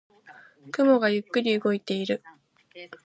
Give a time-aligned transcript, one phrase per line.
[0.71, 2.23] 雲がゆっくり動いている。